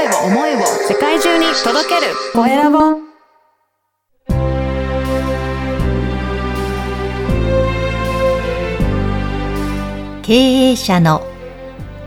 [0.00, 2.14] 声を思いを世界中に届ける。
[2.32, 3.00] コエラボ。
[10.22, 11.22] 経営者の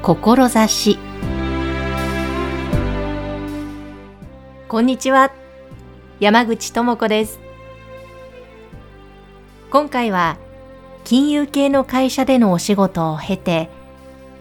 [0.01, 0.97] 志。
[4.67, 5.31] こんにちは。
[6.19, 7.39] 山口智子です。
[9.69, 10.37] 今回は
[11.03, 13.69] 金融系の会社でのお仕事を経て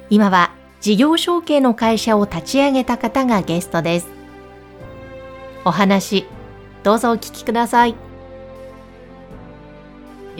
[0.08, 0.52] 今は
[0.82, 4.08] 事業承継の会社を立ち上げた方がゲストです
[5.64, 6.26] お話
[6.82, 7.94] どうぞお聞きください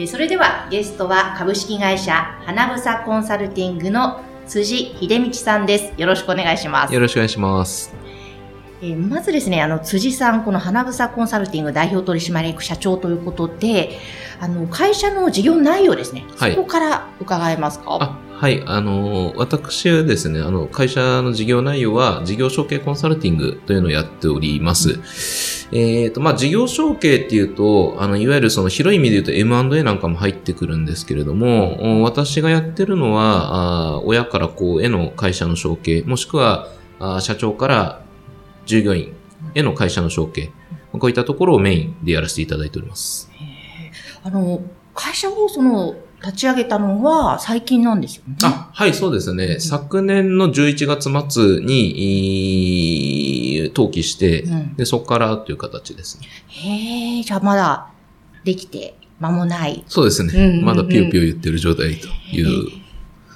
[0.05, 2.13] それではゲストは株式会社
[2.45, 5.93] 花房コンサルティングの辻秀道さんです。
[5.95, 6.93] よろしくお願いします。
[6.93, 7.93] よろしくお願いします。
[8.81, 13.97] えー、まずですね、あの、辻さん、この花房コンサルティング代表取締役社長ということで、
[14.43, 18.19] あの、会社の事業内容ですね、はい、そこから伺えますか？
[18.29, 25.69] はい、あの、私はですね、あの、会社の事業内容は、事業承継コンサルティングというのをやっております。
[25.71, 36.67] うん、えっ、ー、と、まあ、事業承継っていうと、あの、いわゆるその広い意味で言うと M&A なんかも入ってくるんですけれども、私がやってるのは、あ親から子への会社の承継、もしくは、
[36.99, 38.01] あ社長から
[38.65, 39.13] 従業員
[39.55, 40.51] への会社の承継、
[40.91, 43.31] こういったところをメインでやらせていただいております。
[44.23, 44.61] あの、
[44.93, 48.37] 会社をその、立ち上げたのは最近なんですよね。
[48.43, 49.45] あ、はい、そうですね。
[49.45, 56.27] うん、昨年の11月末に、登記して、うん、で、そこからという形ですね。
[56.47, 57.89] へえ、じゃあまだ
[58.45, 59.83] できて間もない。
[59.87, 60.31] そうですね。
[60.33, 62.69] うんうんうん、まだピューピュー言ってる状態という。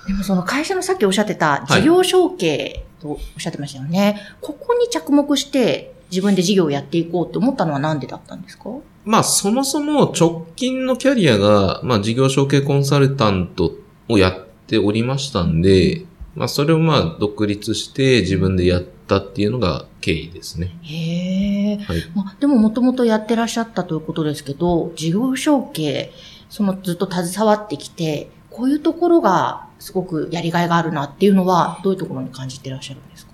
[0.08, 4.02] でもその会社のさっきおっしゃってた事業承継とおっしゃってましたよね。
[4.02, 8.70] はい、ここに着目して自分で事業をやっていこうって思ったのは何でだったんですか？
[9.08, 13.72] まあ、そもそも直近のキャリアが、まあ、事業承継コンサルタント
[14.10, 16.06] をやっておりましたんで、
[16.36, 20.78] まあ、それをまあ、独立して自分でやったっていうのが経緯ですね。
[20.84, 21.78] へえ。
[21.78, 22.04] はい。
[22.14, 26.12] まあ、でももともとやってらっしゃったということですけど、事業承継、
[26.50, 33.32] そのずっと携わってきて、こういうところがすごくやりがいがあるなっていうのは、どういうところに感じてらっしゃるんですか？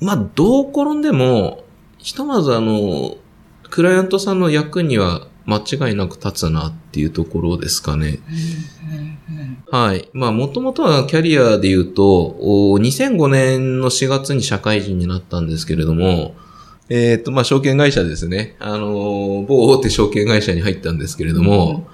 [0.00, 1.64] まあ、どう転んでも、
[1.96, 3.16] ひとまずあの、
[3.70, 8.18] クライアントさんの役には間違いなく立つなっていうところですかね。
[9.70, 10.08] はい。
[10.12, 16.34] まあ、もともとはキャリアで言うと、2005年の4月に社会人になったんですけれども、
[16.90, 18.56] えっ、ー、と、まあ、証券会社ですね。
[18.60, 21.86] あの、某大手証券会社に入ったんですけれども、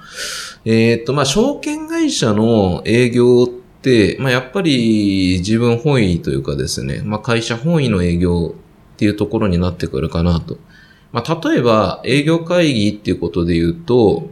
[0.64, 3.48] うん、えっ、ー、と、まあ、証券会社の営業っ
[3.82, 8.54] て、まあ、やっぱり自分本位というかですね、まあ、会社本位の営業
[8.94, 10.58] っていうところになってくるかなと。
[11.14, 14.30] まあ、例えば営業会議っていうことで言うと、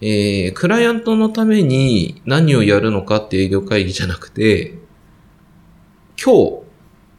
[0.00, 4.74] えー、クライアントのために何をやるのかって営業会議じゃなくて、
[6.22, 6.62] 今日、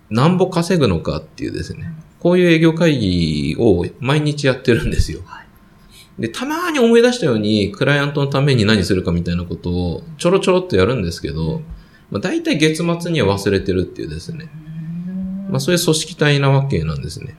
[0.10, 5.22] 何ぼ稼ぐのかっていうですね、こういう営業会議を毎日やってるんですよ。
[6.20, 11.62] で、たまに思い出したように、クライアントのために何するかみたいなことをちょろちょろっとやるんですけど、
[12.12, 14.50] まあ、大体月末には忘れてるっていうですね。
[15.50, 17.38] まあ、そういう組織体なわけなんですね。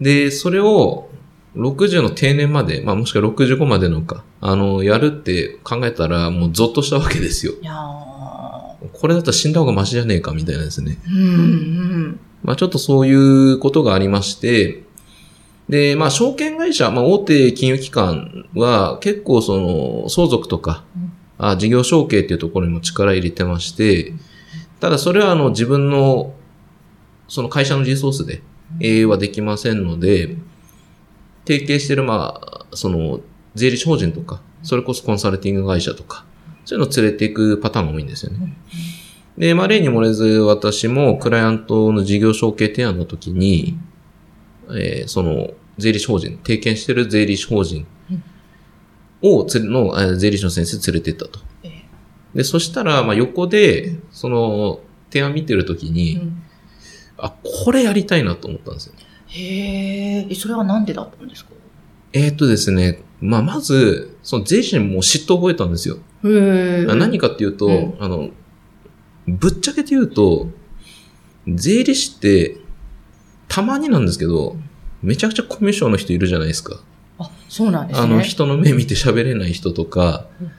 [0.00, 1.10] で、それを
[1.56, 7.52] 60の定年まで、まあもしくは65までのか、あの、やるって考えたら、もうゾッとしたわけですよ。
[8.92, 10.98] これだったら死んだ方がマシじゃねえか、みたいなですね。
[11.06, 14.84] うんうん、まあちょっとそういうことがありまして、
[15.68, 24.14] で、まあ証券会社、まあ大手金融機関は結構その相続とか、うん、あ事業承継っていうところにも力入れてまして、
[24.80, 26.34] ただそれはあの自分の
[27.28, 28.42] その会社のリソースで
[28.80, 30.36] 営はできませんので、
[31.46, 33.20] 提携してる、まあ、その、
[33.54, 36.24] 税理士法人とか、それこそコンサルティング会社とか、
[36.64, 38.56] そういうのを連れていくパターンが多いんですよね。
[39.36, 43.78] で、まあ、例に漏れず私もクライアントの事業承継提案の時に、
[44.70, 47.86] えー、その、税理士法人、提携してる税理士法人
[49.22, 51.40] を、つの、税理士の先生連れてったと。
[52.34, 54.80] で、そしたら、まあ、横で、その、
[55.10, 56.42] 提案見てる時に、うん
[57.22, 58.94] あ、これやりたいなと思ったんですよ。
[59.28, 61.50] へえ、それはなんでだったんですか？
[62.12, 65.98] えー、っとですね、まあ、まず、その税理士にも嫉妬を覚えたんですよ。
[66.24, 68.30] へ何かっていうと、うん、あの、
[69.28, 70.48] ぶっちゃけて言うと、
[71.46, 72.56] 税理士って、
[73.48, 74.56] たまになんですけど、
[75.02, 76.80] めちゃくちゃコミュ障の人いるじゃないですか。
[77.18, 78.06] あ、そうなんですね。
[78.06, 80.50] あの、人の目見て喋れない人とか、うん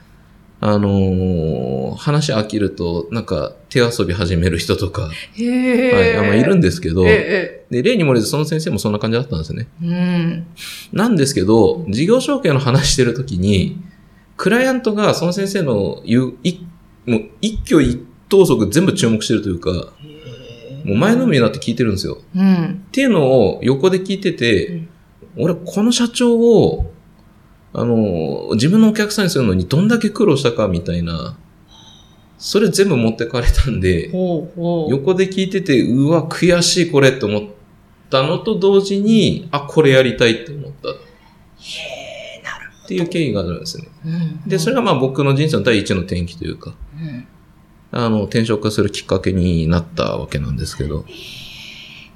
[0.64, 9.66] あのー、話飽きると、なんか、手遊び始める人とか、はい、あまあ、いるんですけど、で、例に漏れずその先生もそんな感じだったんですね。
[9.82, 10.46] うん、
[10.92, 13.82] なんですけど、事業承継の話してるときに、
[14.36, 16.60] クライアントがその先生の言う、い
[17.06, 19.92] もう一挙一投足全部注目してるというか、
[20.84, 22.18] もう前のめりになって聞いてるんですよ。
[22.36, 22.84] うん。
[22.88, 24.88] っていうのを横で聞いてて、うん
[25.36, 26.92] 俺、この社長を、
[27.74, 31.36] あの、自分のお客さんにするのにどんだけ苦労したかみたいな、
[32.38, 34.10] それ全部持ってかれたんで。
[34.10, 37.42] 横で聞いてて、うわ、悔しいこれって思っ
[38.10, 43.88] たのと同時に、あ、これやりたいって思ったっへえ、なるていう経緯があるんですね。
[44.46, 47.26] で、それがまあ僕の人生の第一の転機というか、うん
[47.94, 51.04] あの、転職するきっかけになったわけなんですけど。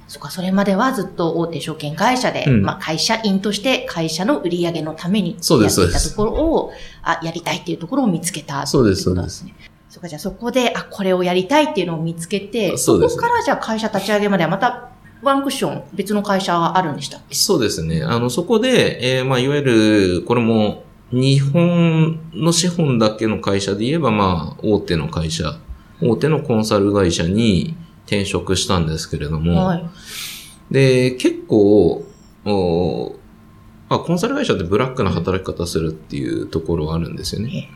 [0.07, 2.61] そっか、それまではずっと大手証券会社で、うん。
[2.61, 6.09] まあ会社員として会社の売り上げのためにやってそういですそうです。
[6.11, 6.71] たところを、
[7.03, 9.53] あ、やりたいっていうところを見つけたそうですってことなんね。
[9.89, 13.15] そっか、じゃあそこで、あ、これをやりたいっていうのを見つけて、そうです。
[13.15, 14.89] こからじゃあ会社立ち上げまではまた
[15.21, 17.35] ワンクッション別の会社があるんでしたっけ？
[17.35, 18.03] そうですね。
[18.03, 25.57] あの、そこで、えーまあ、いわゆる、これも、日本の資本だけの会社で言えば、まあ、大手の会社、
[26.01, 27.75] 大手のコンサル会社に
[28.07, 29.85] 転職したんですけれども、はい。
[30.71, 32.05] で、結構、
[32.45, 33.15] お
[33.89, 37.69] まあ、コンサル会社ってブラックな働き方するっていうところはあるんですよね。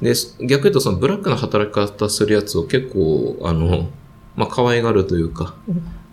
[0.00, 0.14] で、
[0.46, 3.88] 逆言うとそのブラックな働き方するやつを結構、あの、
[4.36, 5.54] まあ、可愛がるというか、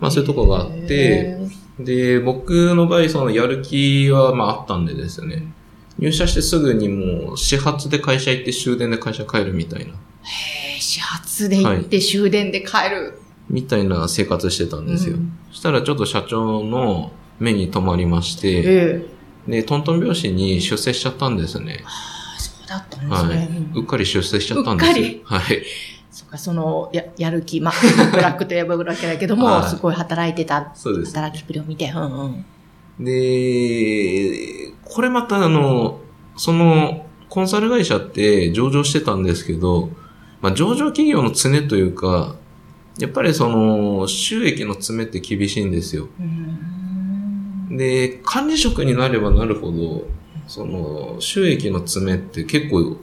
[0.00, 1.38] まあ、そういうところがあって、
[1.78, 5.52] で、僕の場合、そのやる気はまああったんでですね、
[5.98, 9.92] 入社してすぐにもう始発で会社行って終電で会社帰るみたいな、
[10.22, 13.18] へえ始発で行って終電で帰る。
[13.48, 15.16] みたいな生活してたんですよ。
[15.16, 18.64] うんそしたらちょっと社長の目に留まりまして、え
[19.46, 21.84] えで、トントン拍子に出世しちゃったんですね。
[21.84, 23.44] あそうだったんですはね。
[23.44, 23.56] い。
[23.56, 25.06] うんうっかり出世しちゃったんですよ。
[25.06, 25.62] うっかりはい。
[26.10, 27.74] そっか、その、や、やる気、まあ、
[28.12, 31.12] ブラックといえばブラックだけども、はいすごい働いてた、そうです。
[31.14, 33.04] 働きっぷりを見て、うんうん。
[33.04, 36.00] で、これまたあの、
[36.36, 39.90] その、コンサル会社って上場してたんですけど、
[40.40, 42.36] まあ、上場企業の常というか、
[42.98, 46.08] やっぱりその、収益の詰めって厳しいんですよ。
[46.18, 50.06] うんで、管理職になればなるほど、
[50.46, 52.98] その、収益の詰めって結構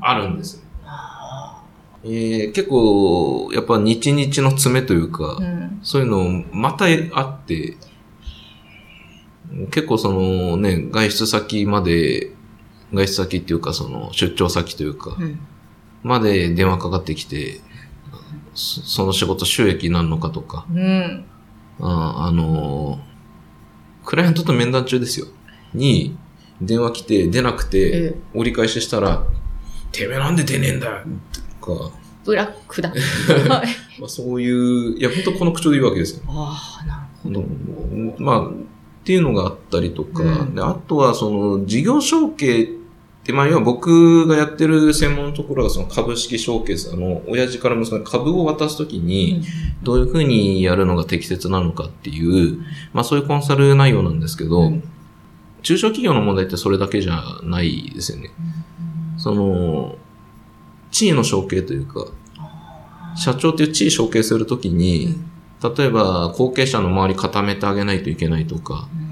[0.00, 0.62] あるんです。
[0.84, 1.62] あ
[2.02, 7.76] えー結構、やっぱ日々の詰めというか、ーうんそういうのまたあって、
[9.70, 12.32] 結構そのね、外出先まで、
[12.92, 15.38] 外出先っていうかその出張先というか、うん
[16.02, 17.60] まで電話かかってきて、
[18.54, 21.24] そその仕事収益になるのかとか、うん。
[21.80, 22.98] ああの、
[24.04, 25.26] クライアントと面談中ですよ。
[25.72, 26.16] に、
[26.60, 29.24] 電話来て出なくて、ええ折り返ししたら、
[29.90, 30.98] てめえなんで出ねえんだよ
[31.60, 31.90] とか、
[32.24, 32.90] ブラックだ。
[33.48, 33.68] はい。
[34.00, 36.22] まあ、そういう、いや、本当この口調で言うわけですよ。
[36.28, 37.40] ああ、なるほど。
[37.40, 38.52] うんまあ、っ
[39.04, 42.70] ていうのがあったりとか、うんであとはその事業承継
[43.24, 46.92] って、まあ要は僕がやってる専門のところがその株式承継です。
[46.92, 49.42] あの、親父から息子に株を渡すときに、
[49.82, 52.58] どういうふうにやるのが適切なのかっていう、
[52.92, 54.82] まあそういうコンサル内容なんですけど、うん
[55.62, 58.32] 中小企業の問題ってそれだけじゃないですよね。
[59.16, 59.96] その、
[60.90, 62.04] 地位の承継というか、
[63.16, 65.16] 社長っていう地位承継するときに、
[65.62, 69.03] 例えば後継者の周り固めてあげないといけないとか、うん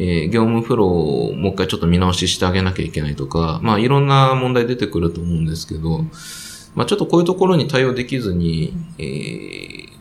[0.00, 6.04] えー業務フローをもう一回ちょっと見直ししてあげなきゃいけないとか、まあいろんな問題出てくると思うんですけど、
[6.74, 9.98] まあちょっとこういうところに対応できずに、えー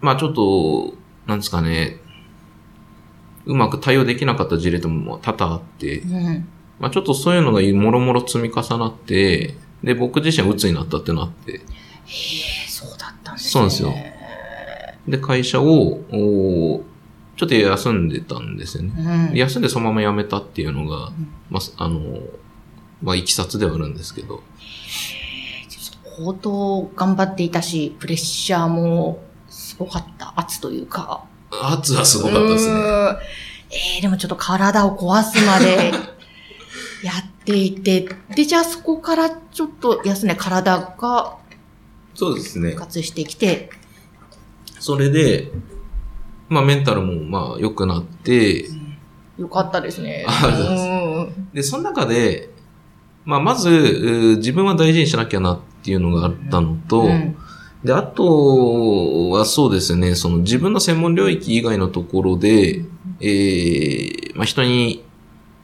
[0.00, 0.94] まあちょっと、
[1.26, 1.98] なんですかね、
[3.46, 6.48] うまく対応できなかった事例とも多々あって、うん。
[6.78, 11.60] まあちょっとそういうのがもろもろ積み重なって、で、僕自身は鬱になったってなって、へえ、
[12.68, 13.50] そうだったんですね。
[13.50, 13.94] そうなんですよ。
[15.08, 16.84] で、会社を、お
[17.38, 19.30] ちょっと休んでたんですよね。
[19.30, 19.36] うん。
[19.36, 21.12] 休んでそのまま辞めたっていうのが、ん
[21.48, 22.18] まあ、あの、
[23.00, 24.42] まあ、いきさつではあるんですけど。
[26.16, 30.34] 相当頑張っていたし、プレッシャーもすごかった。
[30.34, 31.24] 圧というか。
[31.62, 32.74] 圧はすごかったですね。
[33.70, 35.92] えー、でもちょっと体を壊すまで
[37.04, 41.36] やっていて、で、じゃあそこからちょっと休んで体が
[42.14, 42.80] そうですね復。
[42.80, 43.70] 活してきて、
[44.80, 45.52] それで、
[46.48, 48.66] まあ、メンタルも、まあ、良くなって、
[49.38, 50.24] よかったですね。
[50.26, 52.50] ありで、その中で、
[53.24, 57.36] まあ、まず、自分は大事にしなきゃなっていうのがあったのと、うん。
[57.84, 62.84] で、あとはそうですね、その自分の専門領域以外のところで、
[63.20, 65.04] えー、まあ、人に、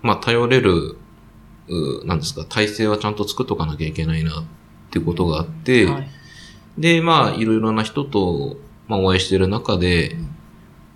[0.02, 0.96] まあ、頼れる、
[1.68, 4.44] うなんですか、体制はちゃんと作っとかなきゃいけないなっ
[4.90, 6.08] ていうことがあって、はい。
[6.78, 10.16] で、まあ、いろいろな人と、まあ、お会いしている中で、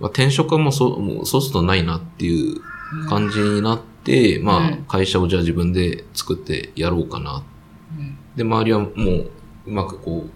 [0.01, 2.61] まあ、転職はもうそもうそうするとないなっていう
[3.09, 7.43] 感じになって、まあうん、会社をじゃあ自分で作ってやろうかな。
[7.99, 9.31] うんで、周りはもう、
[9.67, 10.31] うまくこう、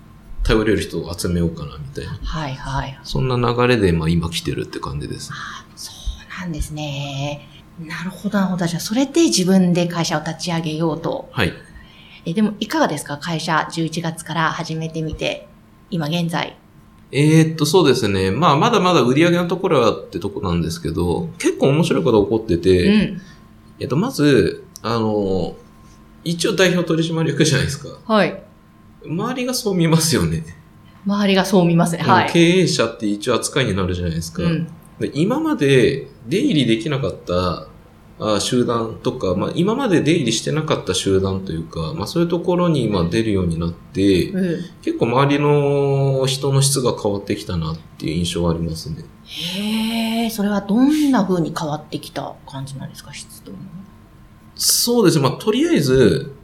[0.45, 2.19] 頼れる人を集めようかな、みたいな。
[2.25, 2.99] はいはい。
[3.05, 5.31] そんな流れで、まあ今来てるって感じです。
[5.77, 5.93] そ
[6.37, 7.49] うなんですね。
[7.79, 8.67] なるほど、なるほど。
[8.67, 11.29] じゃあ、それで自分で会社を立ち上げようと。
[11.31, 11.53] はい。
[12.25, 13.19] え、でも、いかがですか？
[13.19, 15.47] 会社11月から始めてみて、
[15.91, 16.57] 今現在。
[17.13, 18.31] えーっと、そうですね。
[18.31, 23.21] まあ、まだまだ売り上げのところはってとこなんですけど、結構面白いことが起こってうて、ん。
[23.79, 25.55] えっと、まず、あの、
[26.25, 27.99] 一応代表取締役じゃないですか。
[28.07, 28.43] はい。
[29.07, 30.45] 周りがそう見ますよね。
[31.05, 32.03] 周りがそう見ますね。
[32.03, 32.33] はい。
[32.33, 34.43] 経営者って一応扱いになるじゃないですか。
[34.45, 34.69] うん。
[35.01, 37.67] で今まで出入りできなかったあ
[38.41, 44.65] 集団とか、まあ、今まで出入りしてなかった集団というか、まあ、そういうところに今出るようになって、うん。
[44.83, 49.05] 結構周りの人の質が変わってきたなっていう印象はありますね。
[49.25, 53.13] へえ、それはどんな風に変わってきた感じなんですか？
[53.13, 53.69] 質というのは
[54.55, 55.29] そうですね。
[55.29, 56.35] まあ、とりあえず、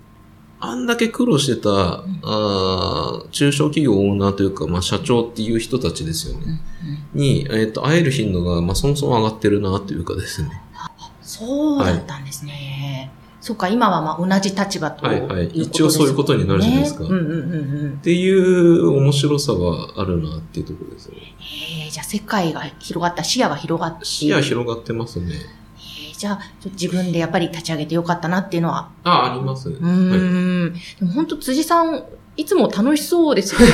[0.61, 6.61] あんだけ苦労してた、あー中小企業オーナーというか、まあ、社長っていう人たちですよね。
[7.15, 10.51] に、えっ、と、会える頻度が、まあ、そもそも上がってるなというかですね。
[11.39, 13.11] そうだったんですね。
[13.41, 18.03] そうか、今はまあ同じ立場とはいはい一応そういうことになるじゃないですかねうんうんうんうんっ。
[18.03, 21.21] ていう面白さはあるなっていうところですよね。
[21.39, 24.05] へえ、じゃあ世界が広がった、視野が広がって。
[24.05, 25.35] 視野広がってますね。
[26.19, 26.41] じゃあ、
[26.73, 28.91] 自分でやっぱり立ち上げてよかったなっていうのは。
[29.05, 29.77] あ、ありますね。
[29.81, 30.73] うーん。
[30.99, 32.05] でも本当辻さん、
[32.37, 33.67] いつも楽しそうですよね。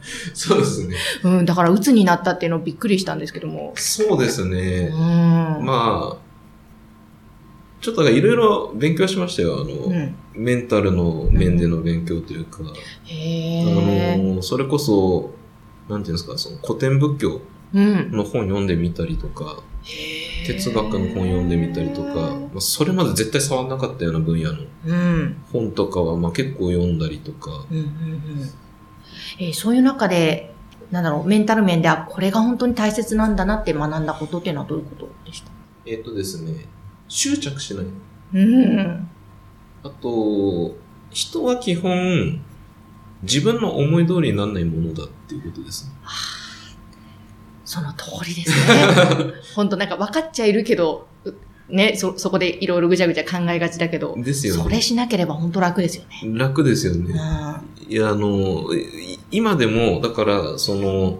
[0.32, 0.96] そうですね。
[1.22, 3.72] うん、だから鬱になったっていうのびっくりしたんですけども。
[3.76, 4.88] そうですうね。
[4.88, 5.64] ん。
[5.64, 6.25] まあ、
[7.86, 9.60] ちょっといろいろ勉強しましたよ。
[9.60, 10.14] あの、うん。
[10.34, 12.64] メンタルの面での勉強というか、
[13.04, 14.16] へあえ。
[14.18, 15.30] の、それこそ、
[15.88, 17.40] なんていうんですか、その古典仏教
[17.74, 18.10] うん。
[18.10, 22.10] の本読んでみたりとか、へえ哲学の本読んでみたりとか、
[22.52, 25.36] まあ、それまで絶対触んなかったような分野のうん。
[25.52, 27.90] 本とかは、まあ結構読んだりとか、うんうんうん
[29.38, 30.52] えーそういう中で、
[30.90, 35.50] なんだろう、メンタル面で、あ、これが本当に大切なんだなって学んだことっていうのはどういうことでした？
[35.86, 36.66] えっ、とですね、
[37.08, 37.86] 執着しない。
[38.34, 39.08] うん。
[39.82, 40.76] あと、
[41.10, 42.40] 人は基本、
[43.22, 45.92] 自分の思い通りにならないものだっていうことですね。
[47.64, 49.32] その通りですね。
[49.54, 51.34] 本当なんか分かっちゃいるけど、う
[51.68, 54.62] ね、そ、そこでいろいろぐちゃぐちゃ考えがちだけど、ですよね。
[54.62, 56.38] それしなければ本当楽ですよね。
[56.38, 57.12] 楽ですようね。
[57.12, 57.92] ん。
[57.92, 61.18] いや、あの、い今でも、だから、その、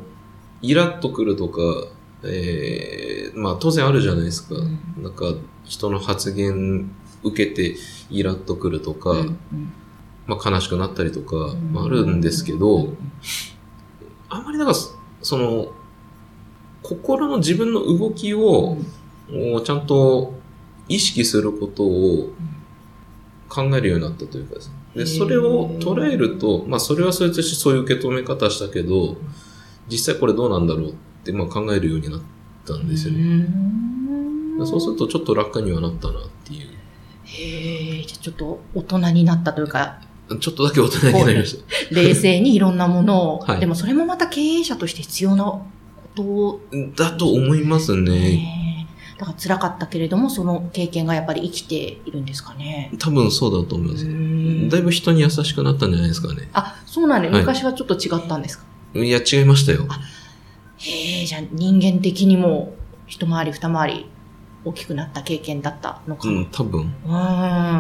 [0.63, 1.61] イラッとくるとか、
[2.23, 4.55] えー、まあ当然あるじゃないですか。
[4.57, 5.35] うんなんか、
[5.67, 6.91] 人の発言
[7.23, 7.77] 受けて
[8.11, 9.73] イラッとくるとか、うんうん。
[10.27, 11.73] まあ悲しくなったりとか、うん。
[11.73, 12.95] まああるんですけど、
[14.29, 14.75] あんまりなんか、
[15.23, 15.73] その、
[16.83, 18.79] 心の自分の動きを、
[19.65, 20.35] ちゃんと
[20.89, 22.33] 意識することを
[23.49, 24.69] 考えるようになったというかです。
[24.69, 24.75] ね。
[24.95, 29.17] で、それを捉えると、まあそれはそれとしてそういう受け止め方したけど、
[29.89, 30.95] 実際これどうなんだろうっ
[31.25, 32.21] てまあ考えるようになっ
[32.65, 33.49] たんですようね。
[34.67, 36.69] んそうするとちょっと楽にはなったなっていう。
[37.25, 40.01] へえ、じゃあちょっと大人になったというか、
[40.41, 41.95] ちょっとだけ大人になりました。
[41.95, 45.63] 冷静にいろんなものを、 はいでもそれもまた経営者として必要なこ
[46.15, 46.61] とを、
[46.97, 48.11] だと思いますね。
[48.13, 52.93] ねだから辛かったけれども、その経験がやっぱり生きているんですかね。
[52.99, 54.05] 多分そうだと思います。
[54.05, 56.49] んだいぶ人に優しくなったんじゃないですかね。
[56.53, 59.87] あ、そうなんで、はい昔はちょっと違ったんですか、いや、違いましたよ。
[60.79, 62.75] へえ、じゃあ人間的にも
[63.07, 64.07] 一回り二回り
[64.67, 66.39] 大きくなった経験だったのかも。
[66.39, 67.11] うん、多分、うん。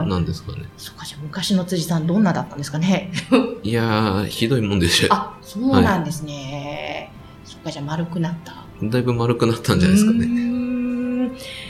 [0.09, 0.67] なんですかね。
[0.77, 3.11] そっか、じゃあ昔の辻さんどんなだったんですかね。
[3.65, 5.09] いやー、ひどいもんでしょ。
[5.11, 7.11] あ、そうなんですね。
[7.45, 8.55] そっか、じゃあ丸くなった。
[8.85, 10.27] だいぶ丸くなったんじゃないですかね。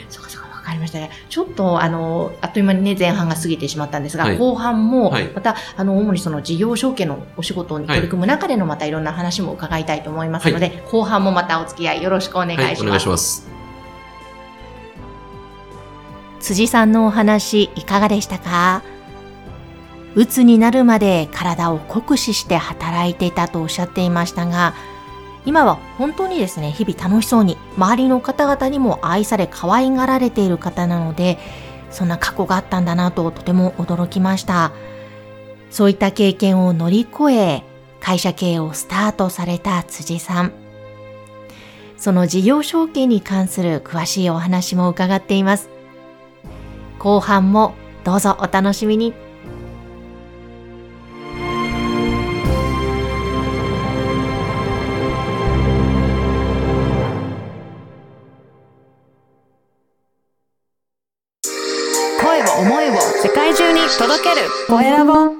[0.07, 1.09] そうかそうか、わかりましたね。
[1.29, 12.83] ちょっと、あの、あっという間にね、前半が過ぎてしまったんですが、はい後半も、はいまた、あの、主にその事業承継のお仕事に取り組む中でのまたいろんな話も伺いたいと思いますので、後半もまたお付き合いよろしくお願いしはい、ます。
[12.83, 13.56] お願いします。
[16.39, 18.83] 辻さんのお話いかがでしたか？
[20.15, 24.73] 鬱になるまで体を酷使して働いていたとおっしゃっていましたが、
[25.45, 31.37] 今は本当にですね、日々楽しそうに、周りの方々にも愛され可愛がられている方なので、
[31.91, 34.71] そんな過去があったんだなととても驚きました。
[35.69, 37.63] そういった経験を乗り越え、
[37.99, 40.51] 会社経営をスタートされた辻さん。
[41.95, 45.69] その事業承継に関する詳しいお話も伺っています。
[46.99, 49.13] 後半もどうぞお楽しみに。
[62.19, 65.36] 声を思いを世界中に届ける声ラボ